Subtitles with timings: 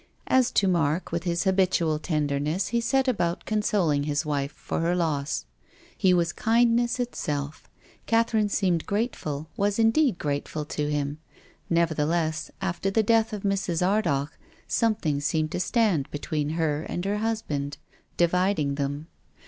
[0.25, 4.95] As to Mark, with his habitual tenderness he set about consoling his wife for her
[4.95, 5.45] loss.
[6.01, 7.69] lie was kindness itself.
[8.07, 11.19] Cath erine seemed grateful, was indeed grateful to him.
[11.69, 13.85] Nevertheless, after the death of Mrs.
[13.87, 14.31] Ardagh,
[14.67, 17.77] something seemed to stand between her and her husband,
[18.17, 19.05] dividing them.